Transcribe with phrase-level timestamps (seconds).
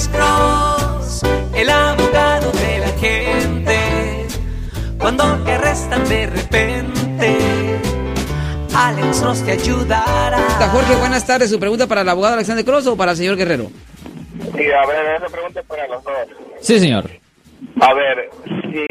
[0.00, 1.22] Alex Cross,
[1.54, 4.26] el abogado de la gente.
[4.98, 7.36] Cuando te arrestan de repente,
[8.74, 10.38] Alex Cross te ayudará.
[10.72, 11.50] Jorge, buenas tardes.
[11.50, 13.64] ¿Su pregunta para el abogado Alexander Cross o para el señor Guerrero?
[13.64, 16.14] Sí, a ver, esa pregunta es para los dos.
[16.62, 17.10] Sí, señor.
[17.82, 18.30] A ver,
[18.72, 18.86] si,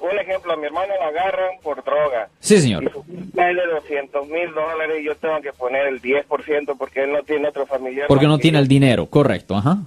[0.00, 2.30] un ejemplo, a mi hermano lo agarran por droga.
[2.40, 2.84] Sí, señor.
[2.84, 7.04] Y su es de 200 mil dólares y yo tengo que poner el 10% porque
[7.04, 8.06] él no tiene otro familiar.
[8.08, 8.62] Porque no tiene yo.
[8.62, 9.80] el dinero, correcto, ajá.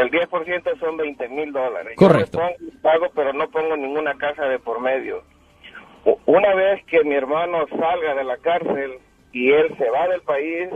[0.00, 1.94] El 10% son 20 mil dólares.
[1.96, 2.38] Correcto.
[2.38, 5.22] Yo pongo- pago, pero no pongo ninguna casa de por medio.
[6.26, 8.92] Una vez que mi hermano salga de la cárcel
[9.32, 10.68] y él se va del país,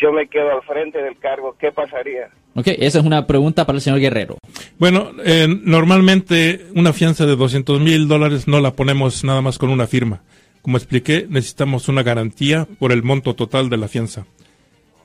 [0.00, 1.54] yo me quedo al frente del cargo.
[1.58, 2.30] ¿Qué pasaría?
[2.54, 4.38] Ok, esa es una pregunta para el señor Guerrero.
[4.78, 9.68] Bueno, eh, normalmente una fianza de 200 mil dólares no la ponemos nada más con
[9.70, 10.22] una firma.
[10.62, 14.24] Como expliqué, necesitamos una garantía por el monto total de la fianza.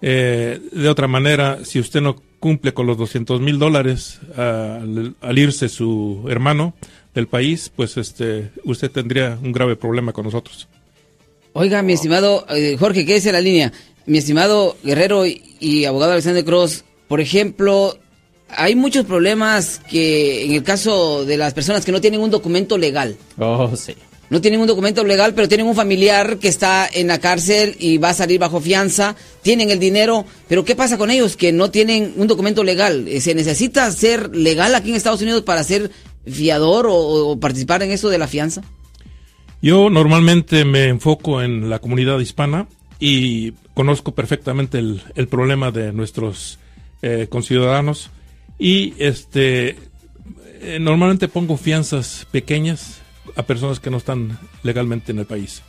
[0.01, 5.39] Eh, de otra manera, si usted no cumple con los 200 mil dólares al, al
[5.39, 6.73] irse su hermano
[7.13, 10.67] del país, pues este, usted tendría un grave problema con nosotros.
[11.53, 13.73] Oiga, mi estimado eh, Jorge, quédese en la línea.
[14.05, 17.97] Mi estimado Guerrero y, y abogado Alexander Cross, por ejemplo,
[18.49, 22.77] hay muchos problemas que en el caso de las personas que no tienen un documento
[22.77, 23.17] legal.
[23.37, 23.95] Oh, sí.
[24.31, 27.97] No tienen un documento legal, pero tienen un familiar que está en la cárcel y
[27.97, 29.17] va a salir bajo fianza.
[29.41, 33.09] Tienen el dinero, pero ¿qué pasa con ellos que no tienen un documento legal?
[33.09, 35.91] Eh, ¿Se necesita ser legal aquí en Estados Unidos para ser
[36.25, 38.61] fiador o, participar en eso de la fianza?
[39.61, 42.69] Yo normalmente me enfoco en la comunidad hispana
[43.01, 46.57] y conozco perfectamente el, el problema de nuestros
[47.01, 48.11] eh, conciudadanos
[48.57, 49.75] y este
[50.61, 53.00] eh, normalmente pongo fianzas pequeñas
[53.35, 55.61] a personas que no están legalmente en el país.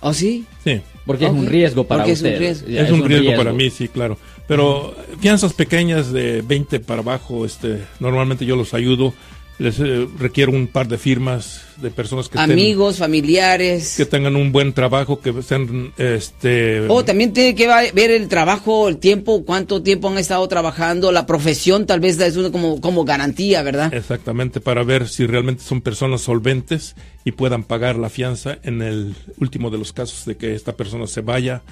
[0.00, 0.44] ¿Oh, sí?
[0.64, 0.80] Sí.
[1.06, 2.68] Porque es un riesgo para Porque es un riesgo.
[2.68, 4.18] Es, un, riesgo, para mí, sí, claro.
[4.48, 9.14] Pero fianzas pequeñas de 20 para abajo, este, normalmente yo los ayudo.
[9.62, 13.94] Les eh, requiero un par de firmas de personas que estén- Amigos, familiares.
[13.96, 18.88] que tengan un buen trabajo, que estén, este, Oh, también tiene que ver el trabajo,
[18.88, 23.04] el tiempo, cuánto tiempo han estado trabajando, la profesión tal vez es una como, como
[23.04, 23.94] garantía, ¿verdad?
[23.94, 29.14] exactamente para ver si realmente son personas solventes y puedan pagar la fianza en el
[29.38, 31.62] último de los casos de que esta persona se vaya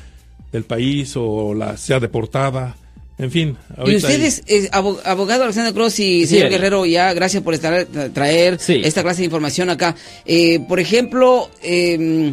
[0.53, 2.77] del país o la sea deportada.
[3.21, 6.49] En fin, Y ahorita hay- ustedes, eh, abo- abogado Alexander Cross y señor.
[6.49, 8.81] Guerrero, ya gracias por estar, tra- traer Sí.
[8.85, 9.95] esta clase de información acá.
[10.25, 12.33] Eh, por ejemplo, eh,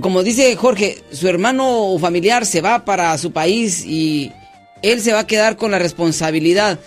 [0.00, 4.32] como dice Jorge, su hermano o familiar se va para su país y
[4.82, 6.78] él se va a quedar con la responsabilidad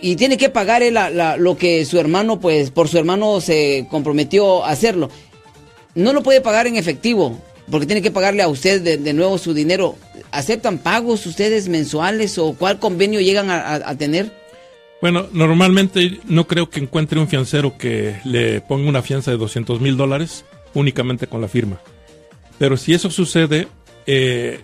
[0.00, 3.40] y tiene que pagar él la- la- lo que su hermano, pues por su hermano
[3.40, 5.08] se comprometió a hacerlo.
[5.94, 7.40] No lo puede pagar en efectivo
[7.70, 9.96] porque tiene que pagarle a usted de, de nuevo su dinero.
[10.36, 14.30] ¿Aceptan pagos ustedes mensuales o cuál convenio llegan a, tener?
[15.00, 19.80] Bueno, normalmente no creo que encuentre un fiancero que le ponga una fianza de 200
[19.80, 21.80] mil dólares únicamente con la firma.
[22.58, 23.66] Pero si eso sucede,
[24.06, 24.60] eh,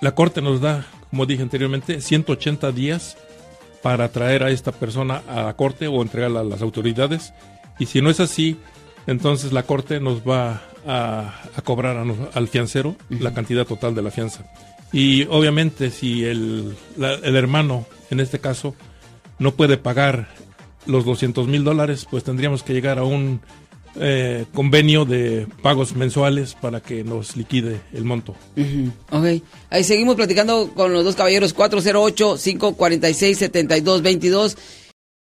[0.00, 3.18] la Corte nos da, como dije anteriormente, 180 días
[3.82, 7.34] para traer a esta persona a la Corte o entregarla a las autoridades.
[7.78, 8.56] Y si no es así,
[9.06, 12.04] entonces la Corte nos va a, a cobrar a
[12.34, 14.44] al fiancero la cantidad total de la fianza.
[14.92, 18.74] Y obviamente si el, la- el hermano, en este caso,
[19.38, 20.28] no puede pagar
[20.86, 23.40] los 200 mil dólares, pues tendríamos que llegar a un
[23.98, 28.34] eh, convenio de pagos mensuales para que nos liquide el monto.
[28.56, 29.42] Ujú, Ok.
[29.70, 34.56] Ahí seguimos platicando con los dos caballeros 408-546-7222.